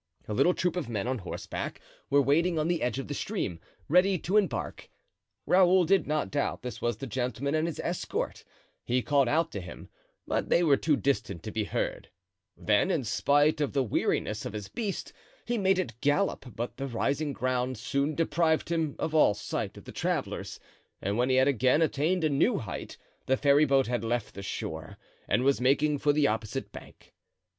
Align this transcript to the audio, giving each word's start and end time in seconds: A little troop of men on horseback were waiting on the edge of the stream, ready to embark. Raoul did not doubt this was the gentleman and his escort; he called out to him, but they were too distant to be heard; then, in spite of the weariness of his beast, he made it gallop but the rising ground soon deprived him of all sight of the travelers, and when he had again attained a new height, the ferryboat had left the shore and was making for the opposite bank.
A 0.27 0.33
little 0.33 0.55
troop 0.55 0.75
of 0.75 0.89
men 0.89 1.07
on 1.07 1.19
horseback 1.19 1.79
were 2.09 2.23
waiting 2.23 2.57
on 2.57 2.67
the 2.67 2.81
edge 2.81 2.97
of 2.97 3.07
the 3.07 3.13
stream, 3.13 3.59
ready 3.87 4.17
to 4.17 4.35
embark. 4.35 4.89
Raoul 5.45 5.85
did 5.85 6.07
not 6.07 6.31
doubt 6.31 6.63
this 6.63 6.81
was 6.81 6.97
the 6.97 7.05
gentleman 7.05 7.53
and 7.53 7.67
his 7.67 7.79
escort; 7.81 8.43
he 8.83 9.03
called 9.03 9.27
out 9.27 9.51
to 9.51 9.61
him, 9.61 9.89
but 10.25 10.49
they 10.49 10.63
were 10.63 10.75
too 10.75 10.95
distant 10.97 11.43
to 11.43 11.51
be 11.51 11.65
heard; 11.65 12.09
then, 12.57 12.89
in 12.89 13.03
spite 13.03 13.61
of 13.61 13.73
the 13.73 13.83
weariness 13.83 14.43
of 14.43 14.53
his 14.53 14.69
beast, 14.69 15.13
he 15.45 15.55
made 15.59 15.77
it 15.77 16.01
gallop 16.01 16.51
but 16.55 16.77
the 16.77 16.87
rising 16.87 17.31
ground 17.31 17.77
soon 17.77 18.15
deprived 18.15 18.69
him 18.69 18.95
of 18.97 19.13
all 19.13 19.35
sight 19.35 19.77
of 19.77 19.85
the 19.85 19.91
travelers, 19.91 20.59
and 20.99 21.15
when 21.15 21.29
he 21.29 21.35
had 21.35 21.47
again 21.47 21.83
attained 21.83 22.23
a 22.23 22.29
new 22.29 22.57
height, 22.57 22.97
the 23.27 23.37
ferryboat 23.37 23.85
had 23.85 24.03
left 24.03 24.33
the 24.33 24.41
shore 24.41 24.97
and 25.27 25.43
was 25.43 25.61
making 25.61 25.99
for 25.99 26.11
the 26.11 26.27
opposite 26.27 26.71
bank. 26.71 27.13